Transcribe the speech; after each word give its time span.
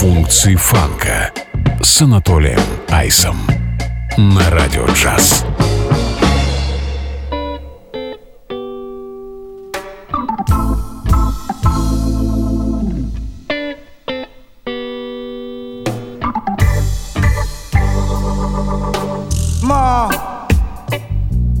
Функции 0.00 0.54
фанка 0.54 1.32
с 1.82 2.02
Анатолием 2.02 2.60
Айсом 2.88 3.36
на 4.16 4.48
радио 4.48 4.86
джаз. 4.86 5.44
Ma, 19.64 20.08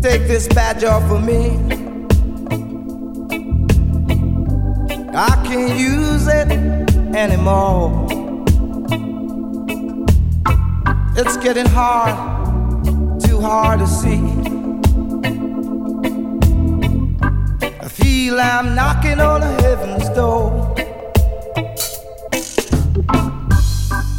take 0.00 0.28
this 0.28 0.46
badge 0.54 0.84
off 0.84 1.10
of 1.10 1.24
me. 1.24 1.58
I 5.12 5.44
can't 5.44 5.76
use 5.76 6.28
it 6.28 6.52
anymore. 7.16 8.07
Getting 11.54 11.72
hard, 11.72 12.14
too 13.22 13.40
hard 13.40 13.78
to 13.80 13.86
see. 13.86 14.20
I 17.80 17.88
feel 17.88 18.38
I'm 18.38 18.74
knocking 18.74 19.18
on 19.18 19.40
heaven's 19.62 20.10
door. 20.10 20.74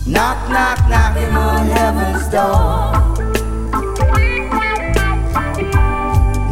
Knock, 0.08 0.40
knock, 0.50 0.80
knocking 0.90 1.34
on 1.36 1.68
heaven's 1.68 2.28
door. 2.30 2.94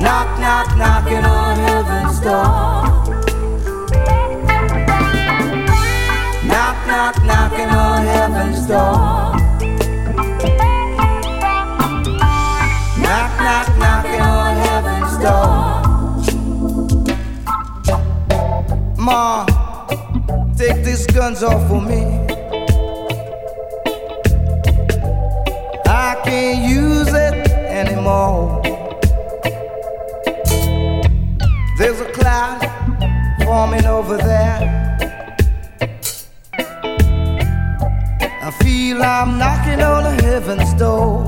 Knock, 0.04 0.30
knock, 0.44 0.78
knocking 0.78 1.26
on 1.26 1.56
heaven's 1.70 2.20
door. 2.20 2.84
Knock, 6.46 6.78
knock, 6.88 7.16
knocking 7.26 7.70
on 7.70 8.06
heaven's 8.06 8.68
door. 8.68 9.37
Ma, 19.08 19.46
take 20.58 20.84
these 20.84 21.06
guns 21.08 21.42
off 21.42 21.72
of 21.72 21.82
me. 21.88 22.04
I 25.86 26.22
can't 26.26 26.70
use 26.70 27.08
it 27.08 27.36
anymore. 27.82 28.62
There's 31.78 32.02
a 32.02 32.12
cloud 32.12 32.60
forming 33.46 33.86
over 33.86 34.18
there. 34.18 34.60
I 38.48 38.52
feel 38.62 39.02
I'm 39.02 39.38
knocking 39.38 39.82
on 39.84 40.04
heaven's 40.20 40.74
door. 40.74 41.27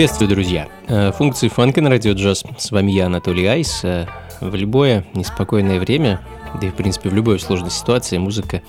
Приветствую, 0.00 0.30
друзья! 0.30 0.66
Э, 0.88 1.12
Функции 1.12 1.48
фанка 1.48 1.82
на 1.82 1.90
радио 1.90 2.12
джаз. 2.12 2.42
С 2.56 2.70
вами 2.70 2.90
я, 2.90 3.04
Анатолий 3.04 3.44
Айс. 3.44 3.80
Э, 3.84 4.06
В 4.40 4.54
любое 4.54 5.04
неспокойное 5.12 5.78
время, 5.78 6.22
да 6.58 6.68
и 6.68 6.70
в 6.70 6.74
принципе 6.74 7.10
в 7.10 7.14
любой 7.14 7.38
сложной 7.38 7.70
ситуации, 7.70 8.16
музыка, 8.16 8.62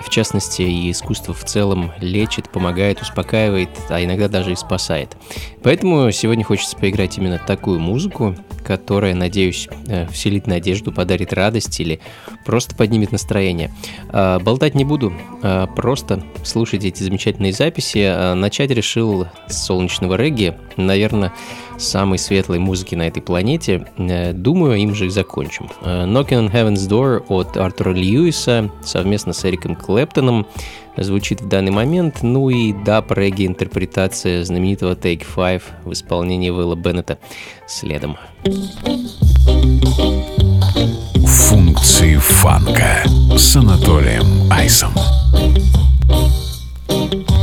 в 0.00 0.08
частности 0.08 0.62
и 0.62 0.92
искусство 0.92 1.34
в 1.34 1.42
целом, 1.42 1.90
лечит, 1.98 2.48
помогает, 2.48 3.02
успокаивает, 3.02 3.70
а 3.88 4.04
иногда 4.04 4.28
даже 4.28 4.52
и 4.52 4.54
спасает. 4.54 5.16
Поэтому 5.64 6.08
сегодня 6.12 6.44
хочется 6.44 6.76
поиграть 6.76 7.18
именно 7.18 7.40
такую 7.44 7.80
музыку, 7.80 8.36
которая, 8.76 9.14
надеюсь, 9.14 9.68
э, 9.86 10.06
вселит 10.08 10.46
надежду, 10.46 10.92
подарит 10.92 11.34
радость 11.34 11.78
или 11.78 12.00
просто 12.46 12.74
поднимет 12.74 13.12
настроение. 13.12 13.70
А, 14.08 14.38
Болтать 14.38 14.74
не 14.74 14.84
буду, 14.84 15.12
а 15.42 15.66
просто 15.66 16.22
слушайте 16.42 16.88
эти 16.88 17.02
замечательные 17.02 17.52
записи. 17.52 18.34
Начать 18.34 18.70
решил 18.70 19.26
с 19.46 19.66
солнечного 19.66 20.14
регги, 20.14 20.56
наверное, 20.78 21.32
самой 21.82 22.18
светлой 22.18 22.58
музыки 22.58 22.94
на 22.94 23.08
этой 23.08 23.22
планете. 23.22 23.86
Э, 23.98 24.32
Думаю, 24.32 24.76
им 24.76 24.94
же 24.94 25.06
и 25.06 25.10
закончим. 25.10 25.68
Э, 25.82 26.04
Knocking 26.06 26.48
on 26.48 26.52
Heaven's 26.52 26.88
Door 26.88 27.26
от 27.28 27.56
Артура 27.56 27.92
Льюиса 27.92 28.70
совместно 28.82 29.32
с 29.32 29.44
Эриком 29.44 29.76
Клэптоном 29.76 30.46
звучит 30.96 31.40
в 31.40 31.48
данный 31.48 31.70
момент. 31.70 32.22
Ну 32.22 32.50
и 32.50 32.72
даб 32.72 33.10
регги 33.12 33.46
интерпретация 33.46 34.44
знаменитого 34.44 34.94
Take 34.94 35.26
Five 35.34 35.62
в 35.84 35.92
исполнении 35.92 36.50
Уилла 36.50 36.76
Беннета 36.76 37.18
следом. 37.66 38.16
Функции 41.26 42.16
фанка 42.16 43.02
с 43.36 43.56
Анатолием 43.56 44.50
Айсом. 44.50 44.92
Thank 46.88 47.41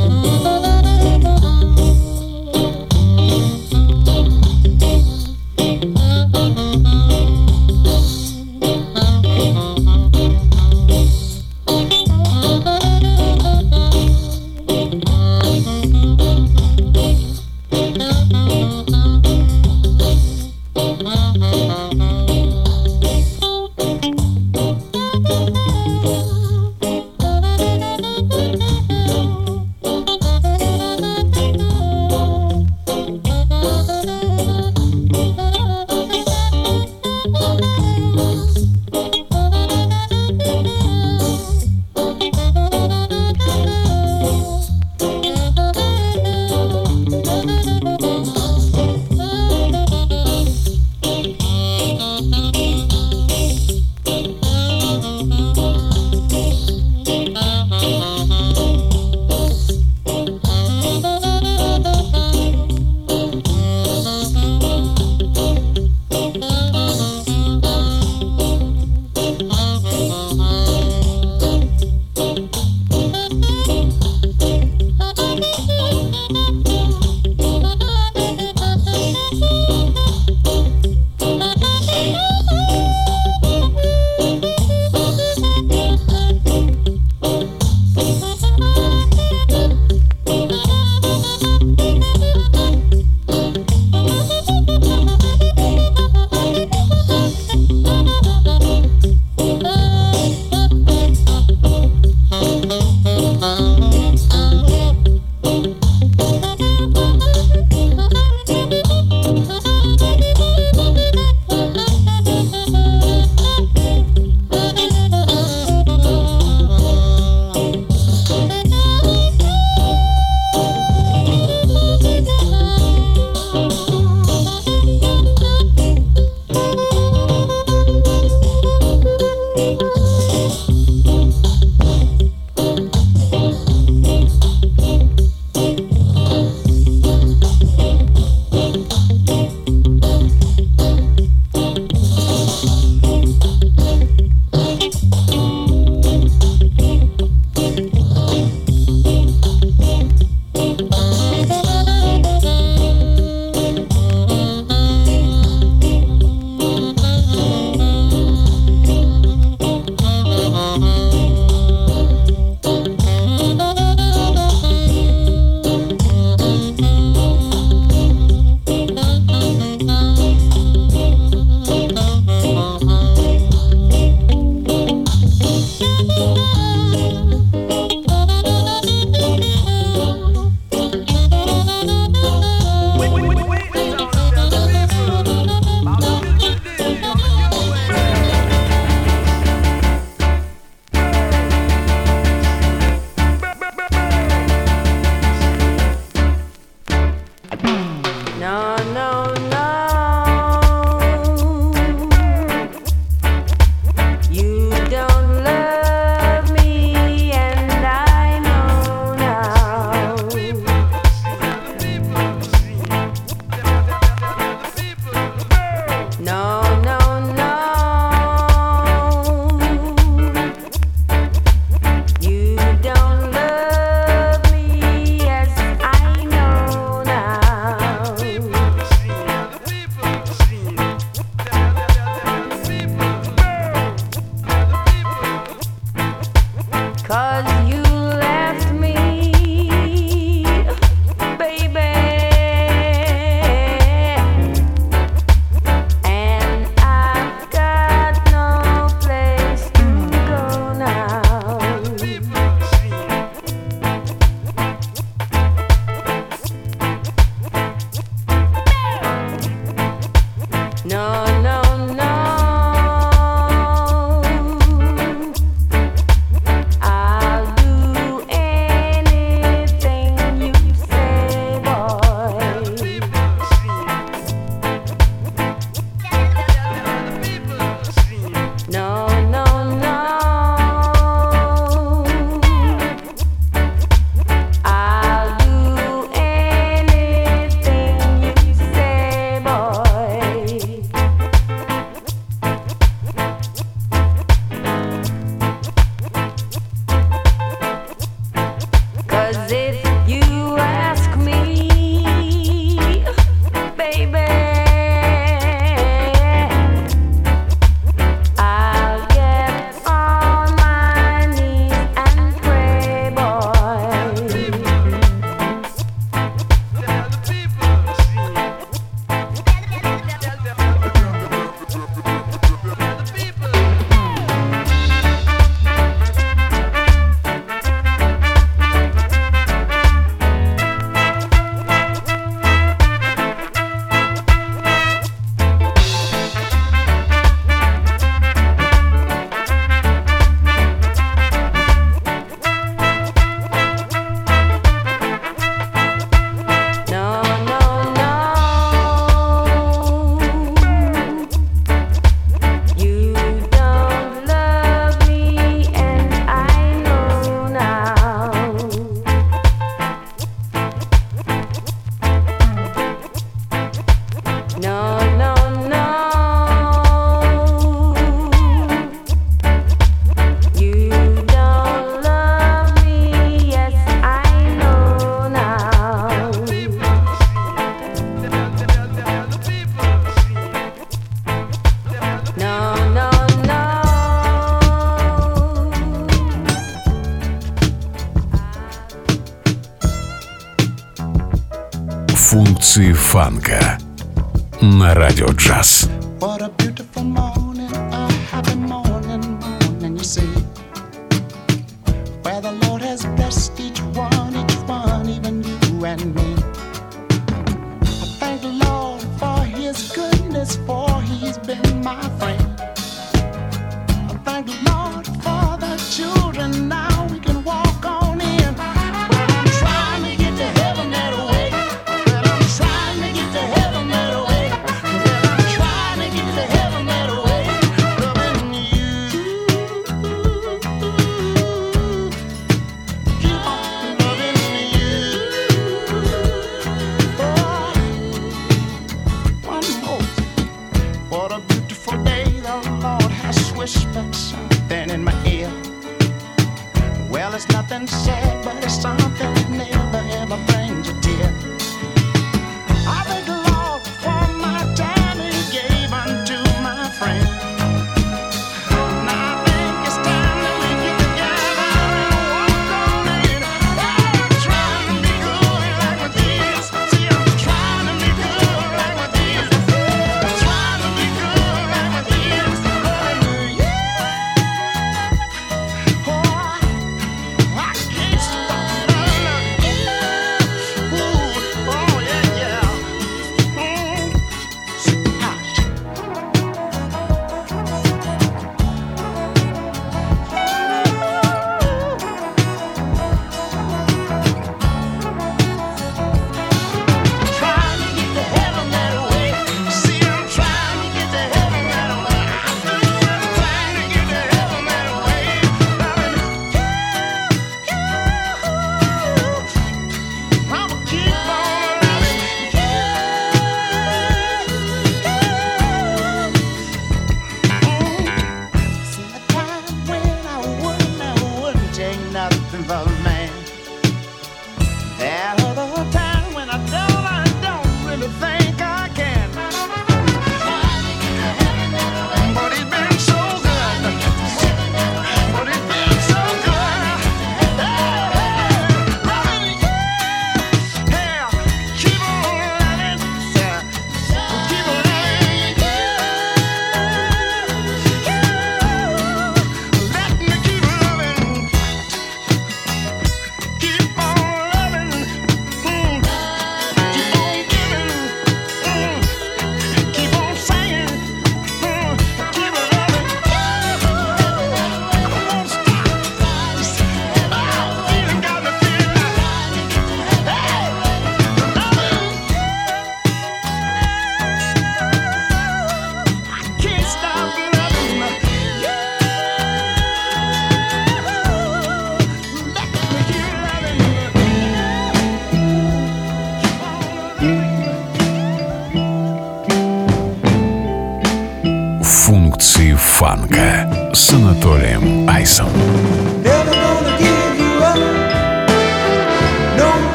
с 594.08 594.12
Анатолием 594.12 595.08
Айсом. 595.08 595.48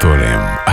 Анатолием 0.00 0.67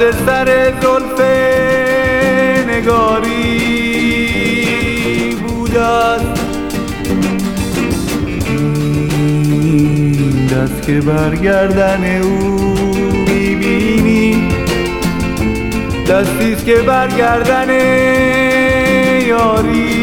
پابند 0.00 0.26
سر 0.26 0.72
زلف 0.82 1.20
نگاری 2.68 3.36
بود 5.34 5.76
است 5.76 6.40
دست 10.52 10.82
که 10.82 11.00
برگردن 11.00 12.20
او 12.22 12.74
می‌بینی. 13.28 14.48
دستیست 16.08 16.64
که 16.66 16.74
برگردن 16.74 17.70
یاری 19.26 19.98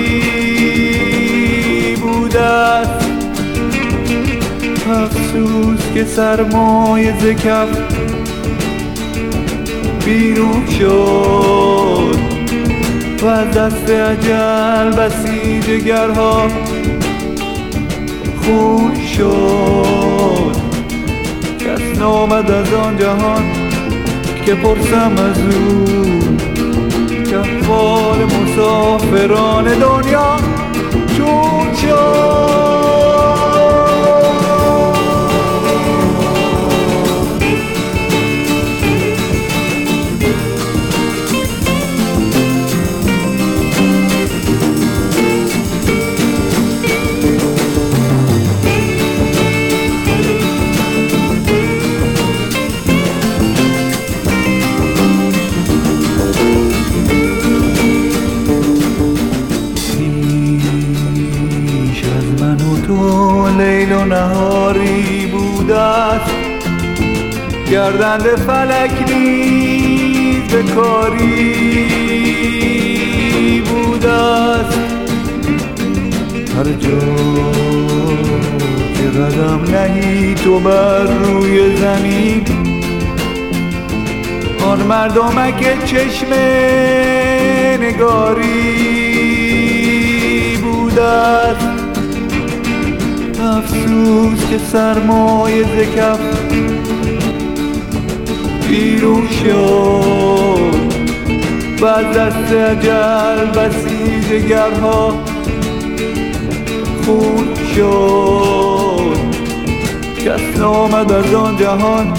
بود 2.02 2.38
است 2.38 3.08
افسوس 4.90 5.80
که 5.94 6.06
سرمایه 6.06 7.14
زکف 7.20 7.97
بیرون 10.08 10.66
شد. 10.80 12.18
و 13.22 13.26
از 13.26 13.52
دست 13.52 13.90
عجل 13.90 14.92
بسی 14.92 15.60
جگرها 15.60 16.48
خون 18.42 18.92
شد. 19.18 20.56
کس 21.60 22.00
نامد 22.00 22.52
از 22.52 22.74
آن 22.74 22.98
جهان 22.98 23.44
که 24.46 24.56
پرسم 24.56 25.12
از 25.18 25.40
او. 25.56 25.86
کفال 27.32 28.18
مسافران 28.26 29.64
دنیا 29.64 30.47
گردند 67.98 68.26
فلک 68.36 69.12
نیز 69.12 70.44
به 70.52 70.64
کاری 70.64 71.54
بود 73.62 74.06
است. 74.06 74.80
هر 76.58 76.64
جا 76.64 77.00
که 78.94 79.04
قدم 79.20 79.62
نهی 79.76 80.36
تو 80.36 80.60
بر 80.60 81.04
روی 81.04 81.76
زمین 81.76 82.46
آن 84.66 84.82
مردمک 84.82 85.86
چشم 85.86 86.34
نگاری 87.82 88.48
بود 90.64 91.00
است. 91.00 91.68
افسوس 93.42 94.50
که 94.50 94.58
سرمایه 94.58 95.64
زکف 95.64 96.47
بیرون 98.70 99.28
شد. 99.28 100.78
و 101.82 101.86
از 101.86 102.18
دست 102.18 102.54
عجل 102.54 103.46
بسی 103.46 104.48
گرها 104.48 105.24
خون 107.06 107.48
شد. 107.76 109.18
کس 110.26 110.60
نامد 110.60 111.12
از 111.12 111.34
آن 111.34 111.58
جهان 111.58 112.14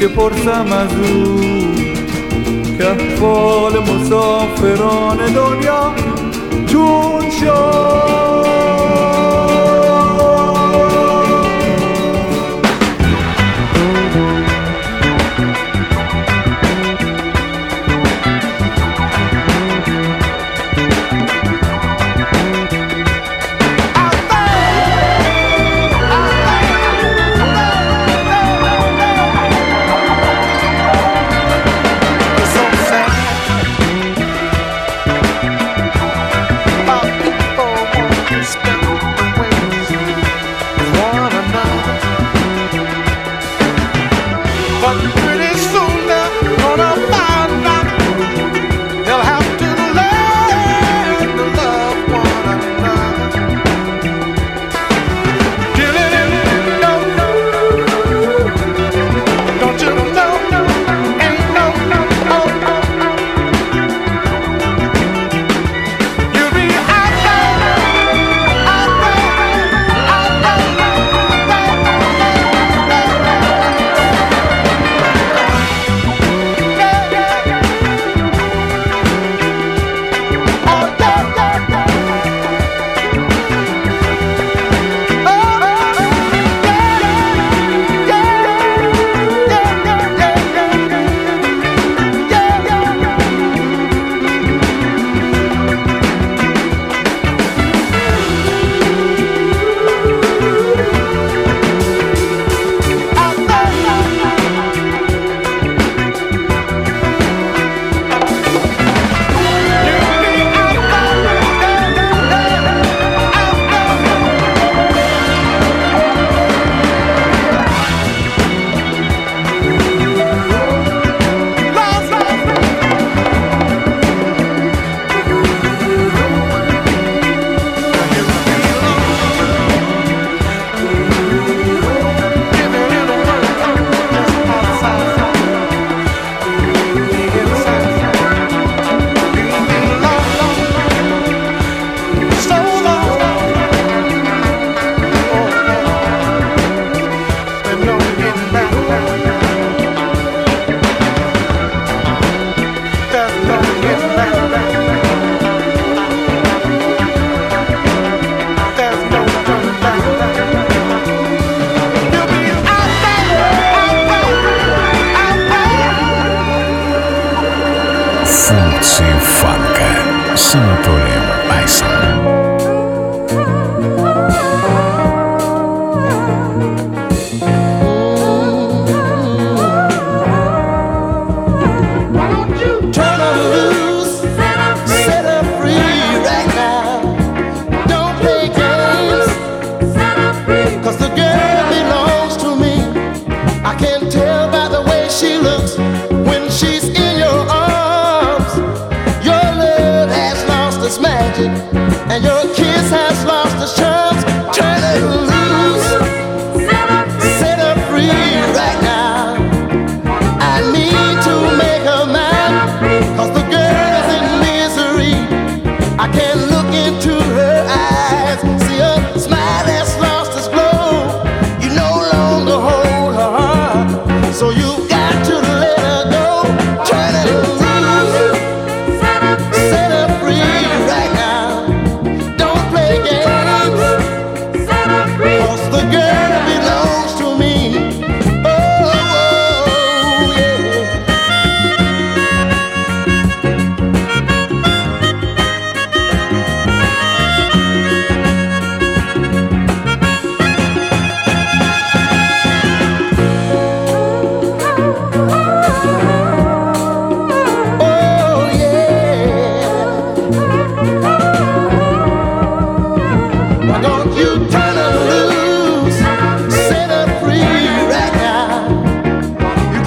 که 0.00 0.08
پرسم 0.08 0.72
از 0.72 0.90
او. 1.12 1.40
کفال 2.78 3.72
مسافران 3.78 5.16
دنیا 5.16 5.92
چون 6.66 7.30
شد. 7.40 8.25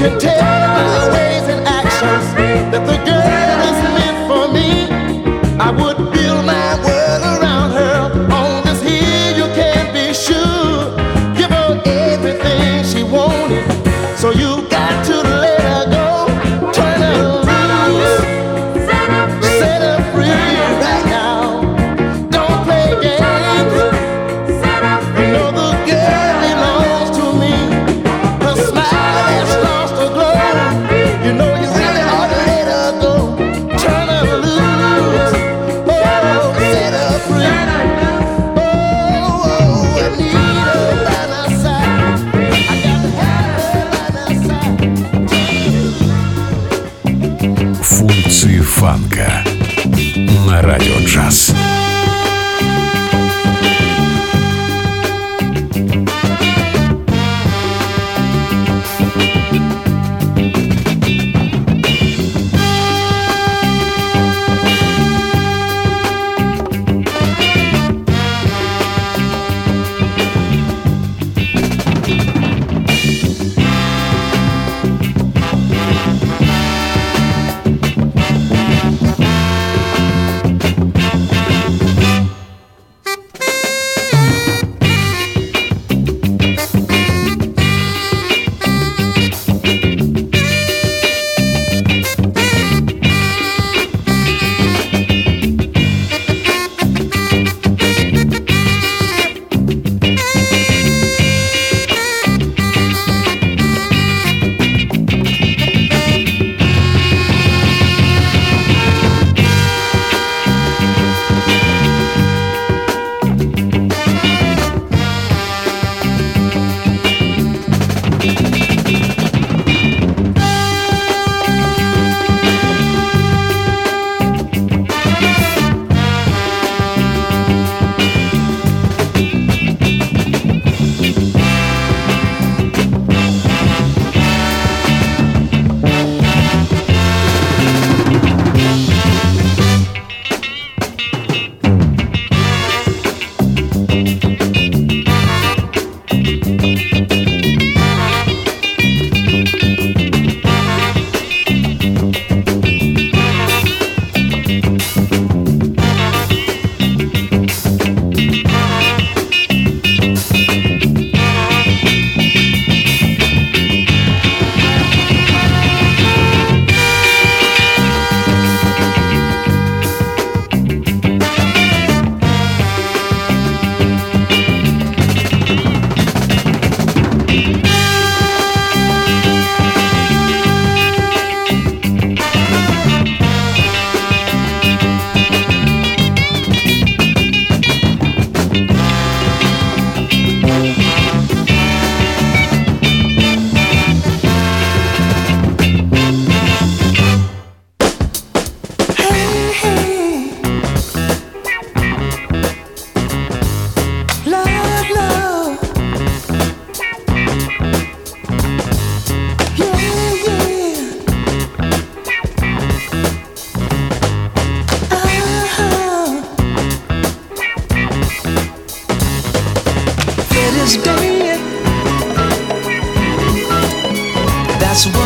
Can 0.10 0.20
tell 0.20 0.49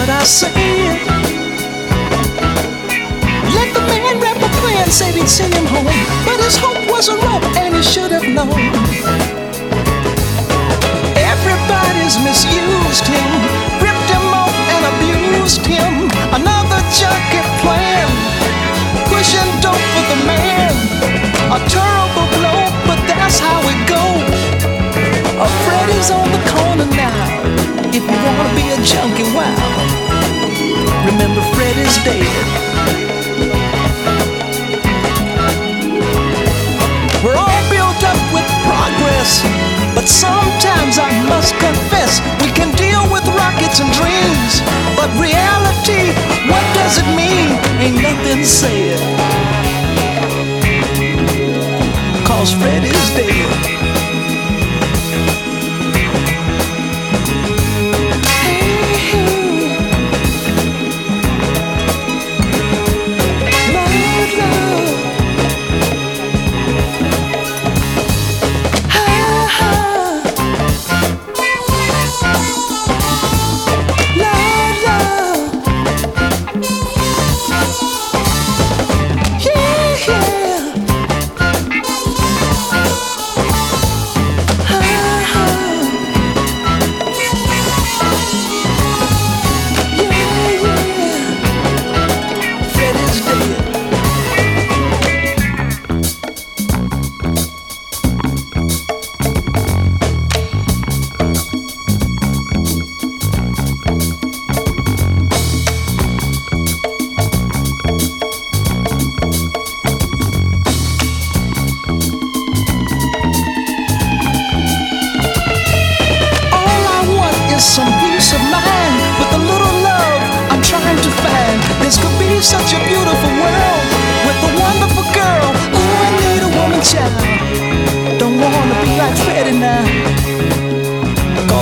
I 0.09 0.23
said. 0.23 0.53
Let 3.55 3.73
the 3.73 3.81
man 3.87 4.19
rap 4.19 4.37
a 4.37 4.49
plan, 4.59 4.89
said 4.89 5.13
he'd 5.15 5.29
send 5.29 5.53
him 5.53 5.65
home. 5.65 5.85
But 6.25 6.39
his 6.43 6.57
hope 6.57 6.89
wasn't 6.89 7.21
rope, 7.23 7.43
and 7.57 7.75
he 7.75 7.83
should 7.83 8.11
have 8.11 8.27
known. 8.27 8.51
Everybody's 11.15 12.17
misused 12.19 13.07
him, 13.07 13.29
ripped 13.79 14.09
him 14.09 14.25
off 14.33 14.55
and 14.73 14.83
abused 14.91 15.65
him. 15.65 15.92
Junkie, 28.83 29.23
wow. 29.31 29.55
Remember 31.05 31.41
Freddie's 31.55 31.95
dead. 32.03 32.27
We're 37.23 37.39
all 37.39 37.63
built 37.71 38.03
up 38.03 38.19
with 38.35 38.43
progress, 38.67 39.41
but 39.95 40.09
sometimes 40.09 40.99
I 40.99 41.11
must 41.29 41.55
confess 41.63 42.19
we 42.43 42.51
can 42.51 42.75
deal 42.75 43.03
with 43.09 43.25
rockets 43.39 43.79
and 43.79 43.89
dreams, 43.93 44.59
but 44.99 45.07
reality, 45.15 46.11
what 46.51 46.63
does 46.75 46.97
it 46.99 47.07
mean? 47.15 47.55
Ain't 47.79 48.01
nothing 48.01 48.43
said. 48.43 48.99
Cause 52.27 52.51
Freddie's 52.51 53.09
dead. 53.15 53.72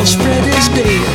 Cause 0.01 0.15
Freddie's 0.15 0.67
dead. 0.69 1.05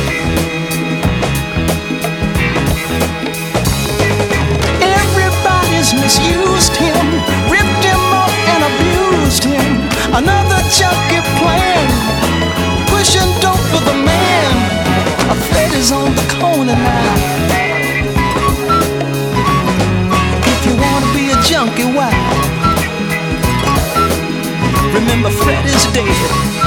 Everybody's 4.81 5.91
misused 5.93 6.75
him, 6.77 7.05
ripped 7.51 7.83
him 7.83 8.03
off 8.21 8.37
and 8.53 8.61
abused 8.71 9.43
him. 9.43 9.67
Another 10.15 10.59
junkie 10.77 11.23
plan 11.39 11.87
pushing 12.87 13.31
dope 13.43 13.65
for 13.71 13.83
the 13.89 13.97
man. 14.09 14.51
A 15.31 15.35
Fred 15.47 15.73
is 15.73 15.91
on 15.91 16.15
the 16.15 16.25
corner 16.39 16.77
now. 16.91 17.13
If 20.53 20.59
you 20.65 20.75
wanna 20.83 21.09
be 21.13 21.31
a 21.35 21.37
junkie, 21.43 21.89
why? 21.97 22.13
Remember, 24.93 25.29
Fred 25.29 25.65
is 25.65 25.85
dead. 25.91 26.66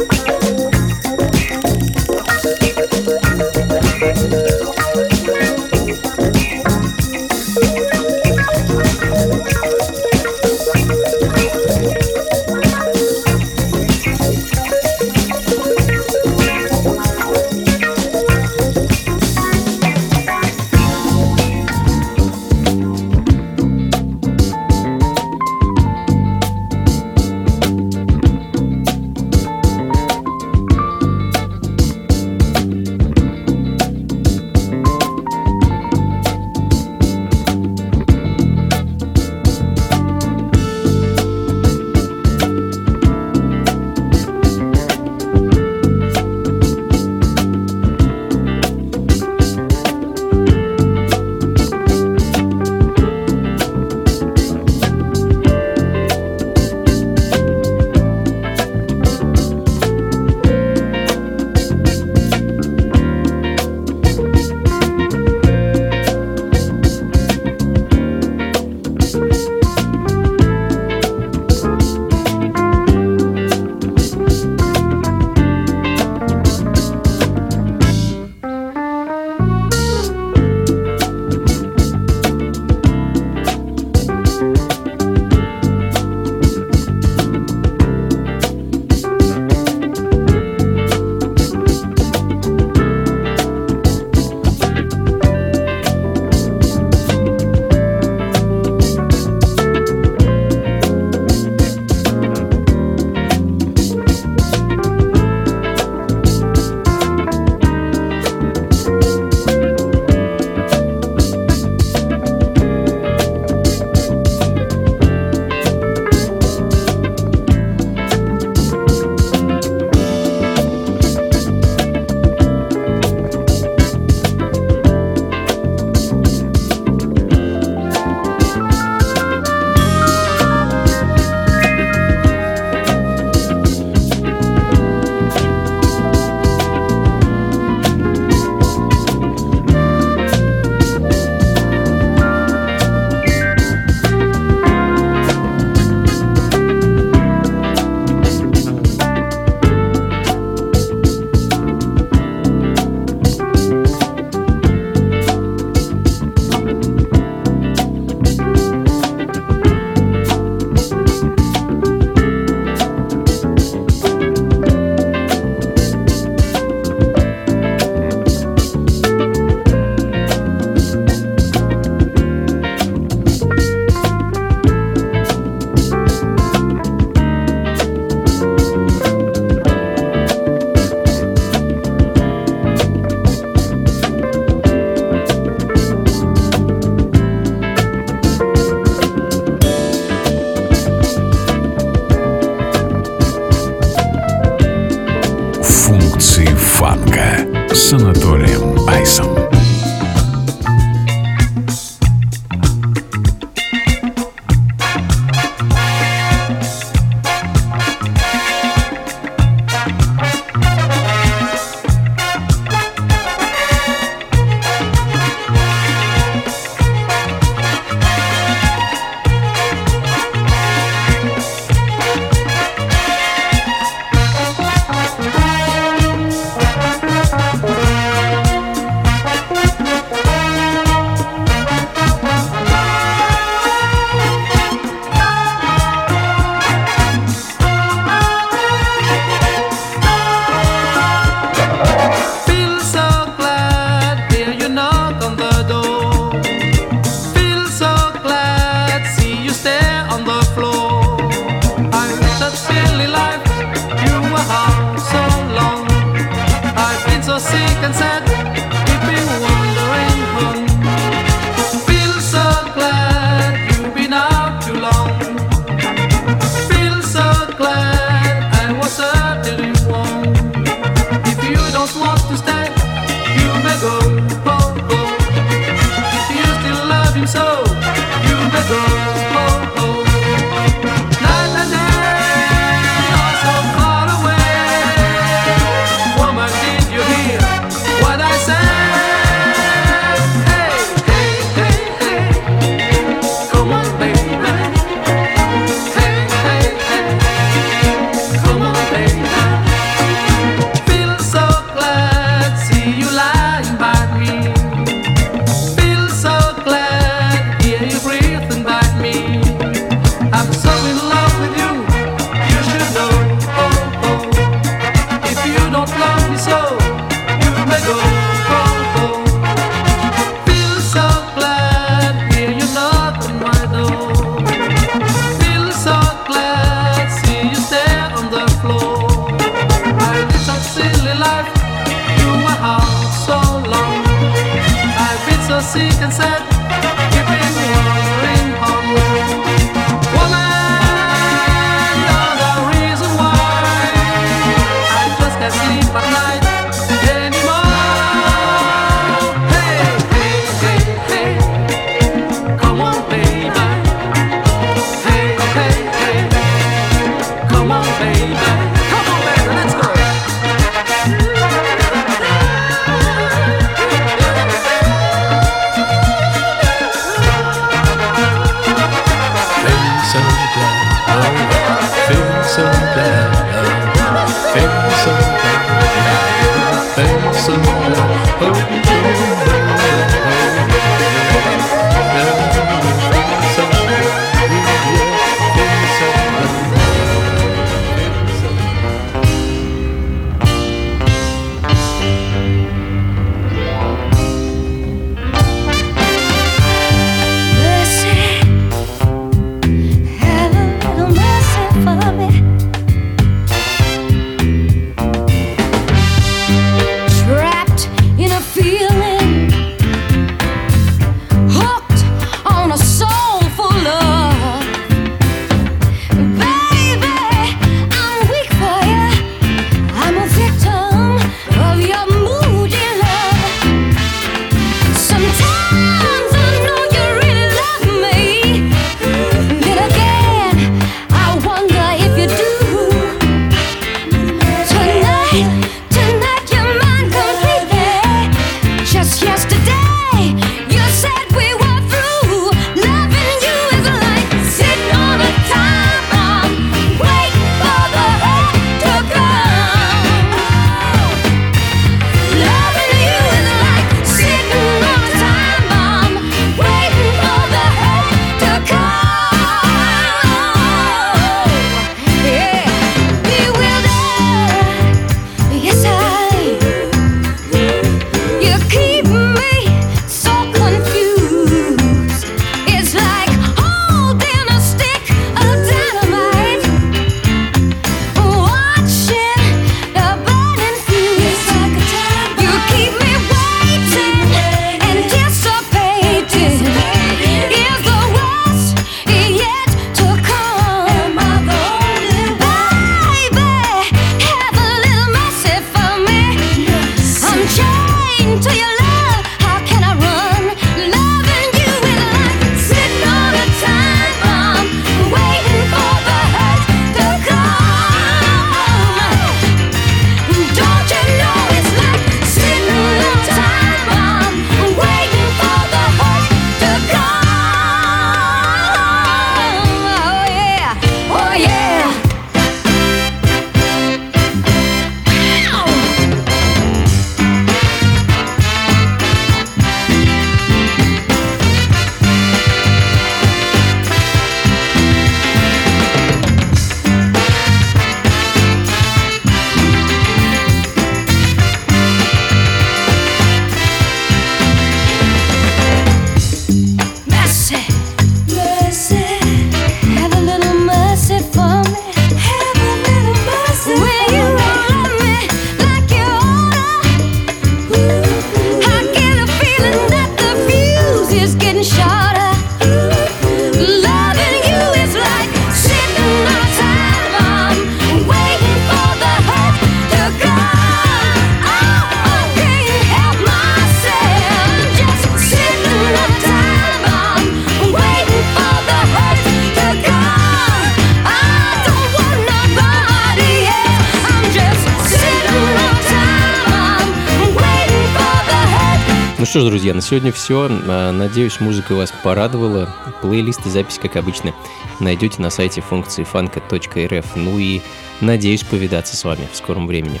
Что 589.30 589.42
ж, 589.42 589.44
друзья, 589.44 589.74
на 589.74 589.80
сегодня 589.80 590.10
все. 590.10 590.48
Надеюсь, 590.48 591.38
музыка 591.38 591.76
вас 591.76 591.92
порадовала. 592.02 592.74
Плейлист 593.00 593.46
и 593.46 593.48
запись, 593.48 593.78
как 593.80 593.94
обычно, 593.94 594.34
найдете 594.80 595.22
на 595.22 595.30
сайте 595.30 595.60
функции 595.60 596.02
фанка.рф. 596.02 597.14
Ну 597.14 597.38
и 597.38 597.60
надеюсь 598.00 598.42
повидаться 598.42 598.96
с 598.96 599.04
вами 599.04 599.28
в 599.32 599.36
скором 599.36 599.68
времени. 599.68 600.00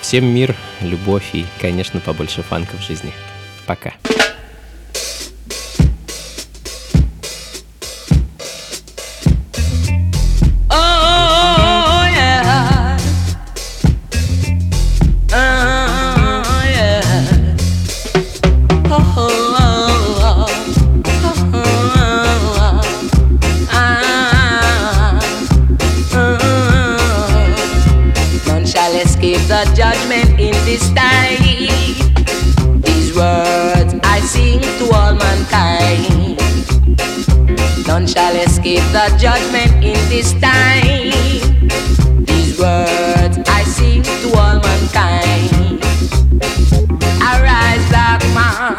Всем 0.00 0.24
мир, 0.24 0.56
любовь 0.80 1.34
и, 1.34 1.44
конечно, 1.60 2.00
побольше 2.00 2.42
фанка 2.42 2.78
в 2.78 2.80
жизни. 2.80 3.12
Пока. 3.66 3.92
The 39.08 39.18
judgment 39.18 39.72
in 39.84 39.98
this 40.08 40.32
time. 40.34 41.10
These 42.24 42.58
words 42.58 43.38
I 43.48 43.64
sing 43.64 44.02
to 44.02 44.28
all 44.38 44.60
mankind. 44.60 45.82
Arise, 47.20 47.84
black 47.90 48.22
man. 48.36 48.78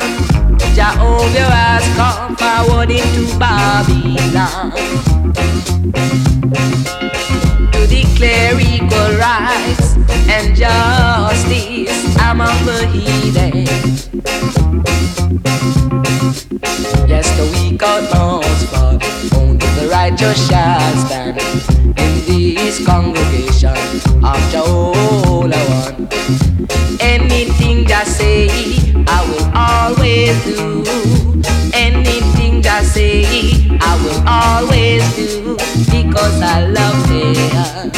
Jehovah 0.74 1.50
has 1.52 1.86
come 2.00 2.38
forward 2.38 2.92
into 2.92 3.38
Babylon 3.38 4.72
to 7.74 7.88
declare 7.88 8.58
equal 8.62 9.12
rights 9.20 9.98
and 10.30 10.56
justice 10.56 12.16
among 12.30 12.58
the 12.66 12.88
heathen. 12.94 13.66
Yes, 17.10 17.28
the 17.36 17.46
weak 17.52 17.84
only 17.84 18.08
the 18.08 18.43
righteous 20.04 20.50
shall 20.50 20.96
stand 21.06 21.40
in 21.98 22.14
this 22.28 22.86
congregation 22.86 23.78
of 24.22 24.38
Jehovah 24.52 25.64
one. 25.80 26.10
Anything 27.00 27.86
that 27.86 28.06
say, 28.06 28.50
I 29.08 29.20
will 29.30 29.48
always 29.56 30.36
do. 30.44 30.84
Anything 31.74 32.62
that 32.64 32.84
say, 32.84 33.24
I 33.80 33.94
will 34.04 34.22
always 34.28 35.04
do 35.16 35.56
because 35.90 36.38
I 36.42 36.68
love 36.78 37.00
them. 37.08 37.92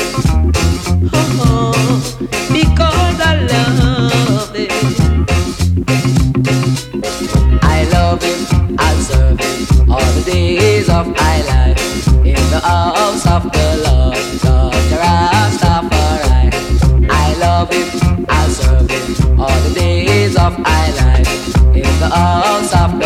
Oh, 1.12 1.42
oh 1.50 1.74
because 2.54 3.18
I 3.20 3.34
love 3.52 4.54
them. 4.54 5.26
I 7.64 7.78
love 7.96 8.22
him, 8.22 8.76
I'll 8.78 9.02
serve 9.02 9.42
all 9.90 10.12
the 10.18 10.24
days 10.32 10.88
of 10.88 11.08
my 11.08 11.42
life 11.50 11.75
of 13.36 13.44
the 13.52 13.60
Rastafari. 15.02 16.54
I 17.10 17.34
love 17.38 17.70
him, 17.70 18.26
I'll 18.30 18.50
serve 18.50 18.90
him 18.90 19.40
all 19.40 19.60
the 19.68 19.74
days 19.74 20.38
of 20.38 20.58
my 20.58 20.90
life 20.92 21.56
in 21.76 22.00
the 22.00 22.10
house 22.10 22.74
of 22.74 22.98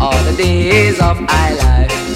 all 0.00 0.24
the 0.24 0.34
days 0.36 1.00
of 1.00 1.20
my 1.20 1.52
life 1.54 2.07